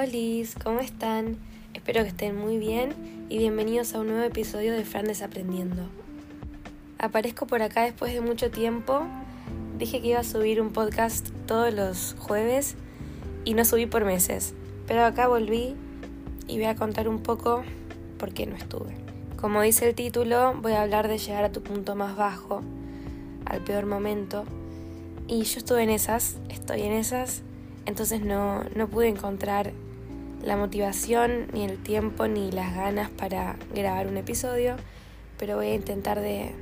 [0.00, 0.12] Hola,
[0.62, 1.38] ¿cómo están?
[1.74, 5.88] Espero que estén muy bien y bienvenidos a un nuevo episodio de Fran Desaprendiendo.
[7.00, 9.08] Aparezco por acá después de mucho tiempo.
[9.76, 12.76] Dije que iba a subir un podcast todos los jueves
[13.44, 14.54] y no subí por meses.
[14.86, 15.74] Pero acá volví
[16.46, 17.64] y voy a contar un poco
[18.20, 18.94] por qué no estuve.
[19.36, 22.62] Como dice el título, voy a hablar de llegar a tu punto más bajo,
[23.46, 24.44] al peor momento.
[25.26, 27.42] Y yo estuve en esas, estoy en esas,
[27.88, 29.72] entonces no, no pude encontrar
[30.44, 34.76] la motivación, ni el tiempo, ni las ganas para grabar un episodio,
[35.38, 36.52] pero voy a intentar de,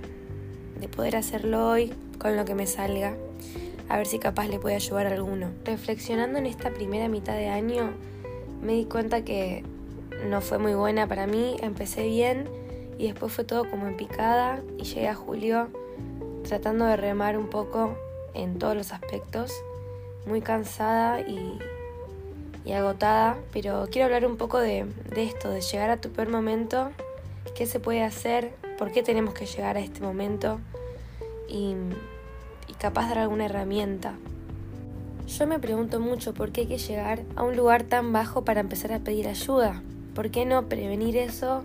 [0.80, 3.16] de poder hacerlo hoy con lo que me salga,
[3.88, 5.50] a ver si capaz le puede ayudar alguno.
[5.64, 7.90] Reflexionando en esta primera mitad de año,
[8.62, 9.64] me di cuenta que
[10.28, 12.48] no fue muy buena para mí, empecé bien
[12.98, 15.68] y después fue todo como en picada y llegué a julio
[16.46, 17.96] tratando de remar un poco
[18.32, 19.52] en todos los aspectos,
[20.26, 21.58] muy cansada y,
[22.73, 26.90] agotada, pero quiero hablar un poco de, esto, de llegar a tu peor momento,
[27.54, 30.59] qué se puede hacer, por qué tenemos que llegar a este momento
[31.48, 31.74] y,
[32.66, 34.14] y capaz dar alguna herramienta.
[35.28, 38.60] Yo me pregunto mucho por qué hay que llegar a un lugar tan bajo para
[38.60, 39.82] empezar a pedir ayuda.
[40.14, 41.62] ¿Por qué no prevenir eso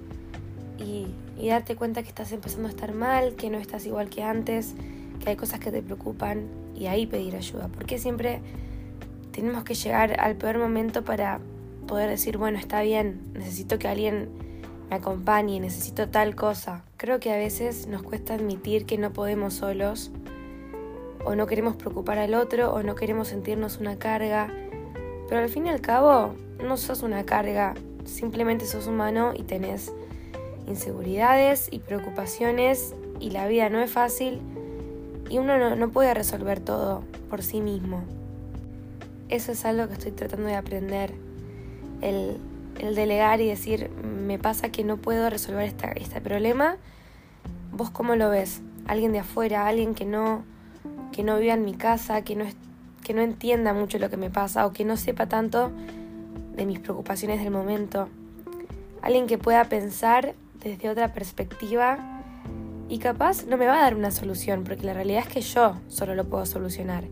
[0.77, 1.07] y
[1.47, 4.75] darte cuenta que estás empezando a estar mal, que no estás igual que antes,
[5.23, 7.67] que hay cosas que te preocupan y ahí pedir ayuda?
[7.67, 8.41] ¿Por qué siempre
[9.31, 11.39] tenemos que llegar al peor momento para
[11.87, 14.29] poder decir, bueno, está bien, necesito que alguien
[14.89, 16.83] me acompañe, necesito tal cosa?
[16.97, 20.11] Creo que a veces nos cuesta admitir que no podemos solos
[21.23, 24.51] o no queremos preocupar al otro o no queremos sentirnos una carga.
[25.29, 29.93] Pero al fin y al cabo, no sos una carga, simplemente sos humano y tenés
[30.67, 34.41] inseguridades y preocupaciones y la vida no es fácil
[35.31, 38.03] y uno no, no, puede resolver todo por sí mismo.
[39.29, 41.13] Eso es algo que estoy tratando de aprender,
[42.01, 42.37] el,
[42.79, 46.75] el delegar y decir, me pasa que no puedo resolver esta, este problema,
[47.71, 50.43] vos cómo lo ves, alguien de afuera, alguien que no,
[51.13, 52.43] que no viva en mi casa, que no,
[53.01, 55.71] que no entienda mucho lo que me pasa o que no sepa tanto
[56.57, 58.09] de mis preocupaciones del momento.
[59.01, 62.10] Alguien que pueda pensar desde otra perspectiva
[62.91, 65.77] y capaz no me va a dar una solución, porque la realidad es que yo
[65.87, 67.05] solo lo puedo solucionar.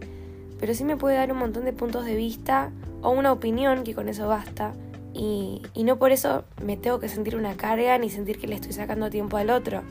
[0.59, 3.95] Pero sí me puede dar un montón de puntos de vista o una opinión que
[3.95, 4.73] con eso basta.
[5.13, 8.56] Y, y no por eso me tengo que sentir una carga ni sentir que le
[8.56, 9.81] estoy sacando tiempo al otro.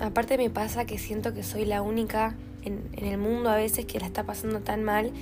[0.00, 3.86] Aparte me pasa que siento que soy la única en, en, el mundo a veces
[3.86, 5.12] que la está pasando tan mal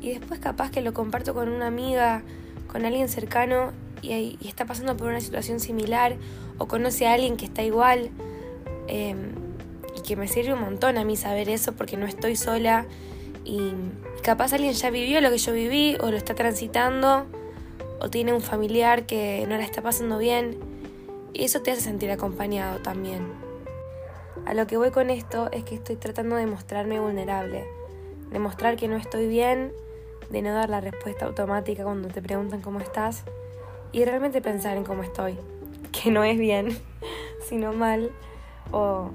[0.00, 2.22] y después capaz que lo comparto con una amiga,
[2.66, 6.16] con alguien cercano y, y está pasando por una situación similar
[6.56, 8.10] o conoce a alguien que está igual
[8.94, 9.16] eh,
[9.96, 12.84] y que me sirve un montón a mí saber eso porque no estoy sola
[13.42, 13.72] y
[14.22, 17.24] capaz alguien ya vivió lo que yo viví o lo está transitando
[18.00, 20.58] o tiene un familiar que no la está pasando bien
[21.32, 23.32] y eso te hace sentir acompañado también.
[24.44, 27.64] A lo que voy con esto es que estoy tratando de mostrarme vulnerable,
[28.30, 29.72] de mostrar que no estoy bien,
[30.28, 33.22] de no dar la respuesta automática cuando te preguntan cómo estás
[33.90, 35.38] y realmente pensar en cómo estoy,
[35.92, 36.76] que no es bien,
[37.48, 38.10] sino mal
[38.70, 39.10] o,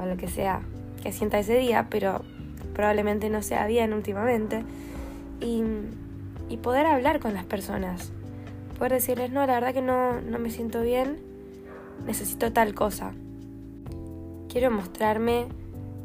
[0.00, 0.62] o lo que sea
[1.02, 2.22] que sienta ese día, pero
[2.74, 4.64] probablemente no sea bien últimamente
[5.40, 5.62] y,
[6.48, 8.12] y poder hablar con las personas,
[8.78, 11.18] poder decirles, no, la verdad que no, no me siento bien,
[12.06, 13.12] necesito tal cosa
[14.52, 15.46] Quiero mostrarme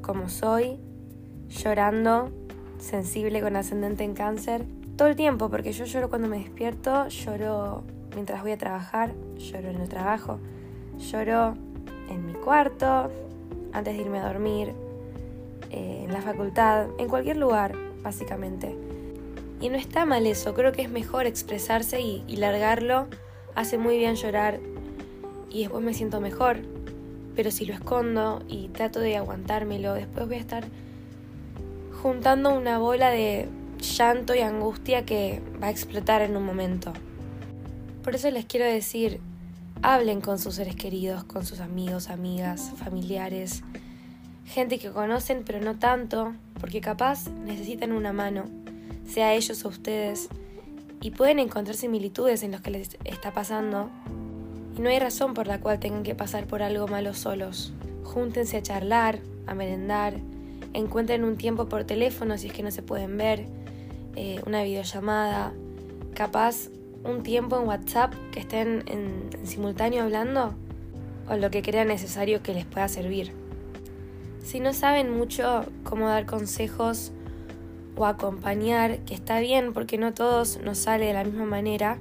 [0.01, 0.79] como soy,
[1.49, 2.31] llorando,
[2.79, 4.63] sensible con ascendente en cáncer,
[4.95, 7.83] todo el tiempo, porque yo lloro cuando me despierto, lloro
[8.15, 10.39] mientras voy a trabajar, lloro en el trabajo,
[10.97, 11.55] lloro
[12.09, 13.12] en mi cuarto,
[13.73, 14.73] antes de irme a dormir,
[15.72, 18.75] eh, en la facultad, en cualquier lugar, básicamente.
[19.59, 23.07] Y no está mal eso, creo que es mejor expresarse y, y largarlo.
[23.56, 24.59] Hace muy bien llorar
[25.50, 26.57] y después me siento mejor,
[27.35, 30.66] pero si lo escondo y trato de aguantármelo, después voy a estar
[32.01, 33.48] juntando una bola de
[33.80, 36.94] llanto y angustia que va a explotar en un momento.
[38.04, 39.19] Por eso les quiero decir,
[39.81, 43.63] hablen con sus seres queridos, con sus amigos, amigas, familiares,
[44.45, 48.45] gente que conocen pero no tanto, porque capaz necesitan una mano,
[49.07, 50.29] sea ellos o ustedes,
[51.01, 53.89] y pueden encontrar similitudes en los que les está pasando
[54.77, 57.73] y no hay razón por la cual tengan que pasar por algo malo solos.
[58.03, 60.15] Júntense a charlar, a merendar,
[60.73, 63.45] encuentren un tiempo por teléfono si es que no se pueden ver,
[64.15, 65.53] eh, una videollamada,
[66.13, 66.69] capaz
[67.03, 70.53] un tiempo en WhatsApp que estén en, simultáneo hablando
[71.29, 73.31] o lo que crean necesario que les pueda servir.
[74.44, 77.11] Si no saben mucho cómo dar consejos
[77.95, 81.97] o acompañar, que está bien porque no todos nos sale de la misma manera,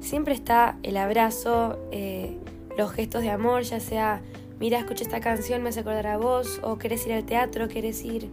[0.00, 2.38] siempre está el abrazo, eh,
[2.76, 4.22] los gestos de amor, ya sea,
[4.58, 8.04] mira, escucha esta canción, me hace acordar a vos, o querés ir al teatro, querés
[8.04, 8.28] ir,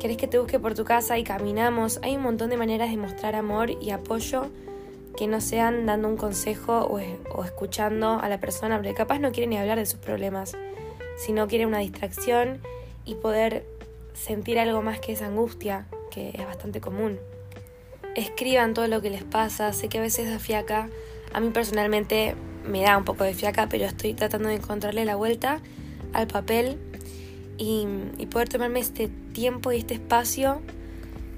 [0.00, 2.00] querés que te busque por tu casa y caminamos.
[2.02, 4.50] Hay un montón de maneras de mostrar amor y apoyo
[5.16, 9.46] que no sean dando un consejo o, escuchando a la persona, porque capaz no quiere
[9.46, 10.56] ni hablar de sus problemas,
[11.16, 12.60] sino quiere una distracción
[13.04, 13.64] y poder
[14.14, 17.18] sentir algo más que esa angustia, que es bastante común.
[18.14, 20.88] Escriban todo lo que les pasa, sé que a veces da fiaca,
[21.32, 22.34] a mí personalmente
[22.64, 25.60] me da un poco de fiaca, pero estoy tratando de encontrarle la vuelta
[26.12, 26.78] al papel
[27.58, 27.86] y,
[28.30, 30.60] poder tomarme este tiempo y este espacio,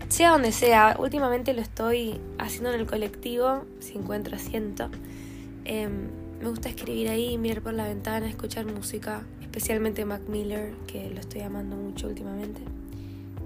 [0.09, 0.97] sea donde sea.
[0.99, 4.91] Últimamente lo estoy haciendo en el colectivo, si encuentro asiento.
[5.65, 6.09] Em,
[6.41, 11.21] me gusta escribir ahí, mirar por la ventana, escuchar música, especialmente Mac Miller, que lo
[11.21, 12.61] estoy amando mucho últimamente.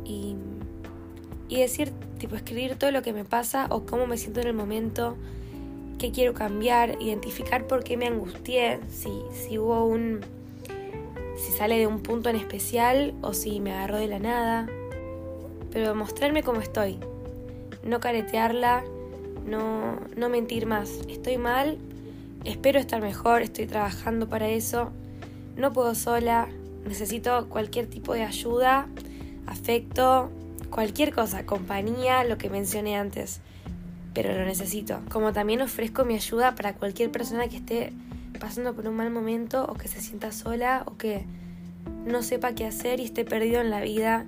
[0.05, 0.37] Y,
[1.49, 4.55] y decir, tipo, escribir todo lo que me pasa o cómo me siento en el
[4.55, 5.17] momento
[5.99, 10.20] qué quiero cambiar, identificar por qué me angustié, si, si hubo un...
[11.37, 14.69] si sale de un punto en especial o si me agarró de la nada.
[15.73, 16.99] Pero mostrarme cómo estoy.
[17.85, 18.85] No caretearla,
[19.47, 20.91] no, no mentir más.
[21.09, 21.79] Estoy mal,
[22.45, 24.91] espero estar mejor, estoy trabajando para eso.
[25.57, 26.49] No puedo sola,
[26.87, 28.87] necesito cualquier tipo de ayuda,
[29.47, 30.31] afecto,
[30.71, 33.41] cualquier cosa, compañía, lo que mencioné antes
[34.15, 35.01] pero lo necesito.
[35.11, 37.93] Como también ofrezco mi ayuda para cualquier persona que esté
[38.39, 41.25] pasando por un mal momento o que se sienta sola o que
[42.07, 44.27] no sepa qué hacer y esté perdido en la vida,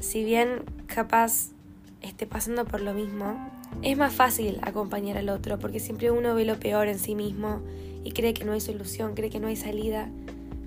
[0.00, 1.50] si bien capaz
[2.02, 3.50] esté pasando por lo mismo.
[3.82, 7.60] Es más fácil acompañar al otro porque siempre uno ve lo peor en sí mismo
[8.04, 10.08] y cree que no hay solución, cree que no hay salida.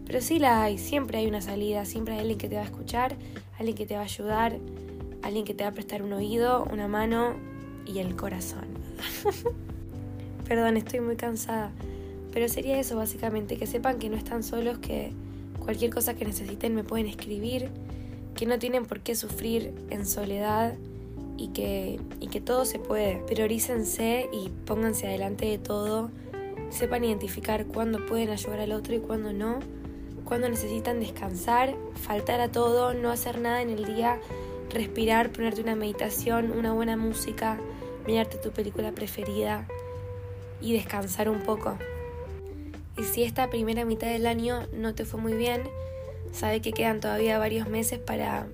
[0.06, 2.66] Pero sí la hay, siempre hay una salida, siempre hay alguien que te va a
[2.66, 3.16] escuchar,
[3.57, 4.57] alguien que te va a ayudar,
[5.22, 7.36] alguien que te va a prestar un oído, una mano,
[7.86, 8.66] y el corazón.
[10.48, 11.72] Perdón, estoy muy cansada.
[12.33, 15.12] Pero sería eso básicamente, que sepan que no están solos, que
[15.60, 17.69] cualquier cosa que necesiten me pueden escribir,
[18.42, 20.74] que no tienen por qué sufrir en soledad
[21.38, 23.18] y que, y que todo se puede.
[23.28, 26.10] Priorícense y pónganse adelante de todo.
[26.72, 29.60] Sepan identificar cuándo pueden ayudar al otro y cuándo no.
[30.26, 34.20] Cuándo necesitan descansar, faltar a todo, no hacer nada en el día,
[34.72, 37.60] respirar, ponerte una meditación, una buena música,
[38.08, 39.68] mirarte tu película preferida
[40.60, 41.78] y descansar un poco.
[42.98, 45.62] Y si esta primera mitad del año no te fue muy bien,
[46.31, 48.48] sabe que quedan todavía varios meses para...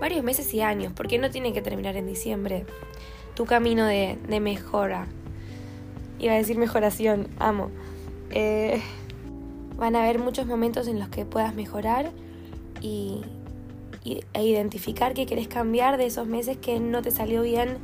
[0.00, 2.66] varios meses y años, porque no tiene que terminar en diciembre.
[3.34, 5.06] Tu camino de, mejora.
[6.18, 7.70] Iba a decir mejoración, amo.
[8.30, 8.80] Eh,
[9.76, 12.10] van a haber muchos momentos en los que puedas mejorar
[12.80, 13.22] y,
[14.04, 17.78] e identificar qué querés cambiar de esos meses que no te salió bien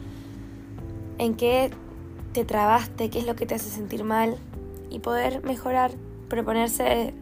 [1.19, 1.71] en qué
[2.33, 4.37] te trabaste, qué es lo que te hace sentir mal
[4.91, 5.93] y poder mejorar,
[6.29, 7.15] proponerse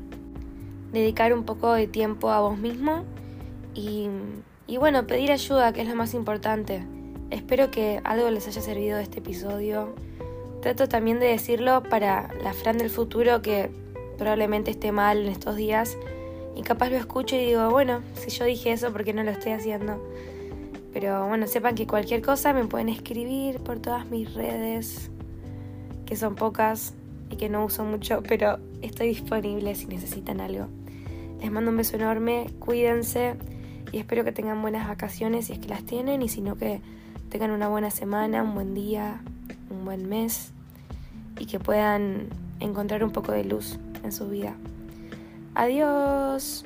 [0.92, 3.04] dedicar un poco de tiempo a vos mismo
[3.74, 4.08] y,
[4.66, 6.84] y bueno, pedir ayuda, que es lo más importante.
[7.30, 9.94] Espero que algo les haya servido de este episodio.
[10.60, 13.70] Trato también de decirlo para la Fran del futuro que
[14.18, 15.96] probablemente esté mal en estos días
[16.54, 19.30] y capaz lo escucho y digo, bueno, si yo dije eso, ¿por qué no lo
[19.30, 20.00] estoy haciendo?
[20.92, 25.10] Pero bueno, sepan que cualquier cosa me pueden escribir por todas mis redes,
[26.04, 26.92] que son pocas
[27.30, 30.68] y que no uso mucho, pero estoy disponible si necesitan algo.
[31.42, 33.34] Les mando un beso enorme, cuídense
[33.90, 36.80] y espero que tengan buenas vacaciones si es que las tienen y si no que
[37.30, 39.20] tengan una buena semana, un buen día,
[39.68, 40.52] un buen mes
[41.40, 42.28] y que puedan
[42.60, 44.54] encontrar un poco de luz en su vida.
[45.56, 46.64] Adiós.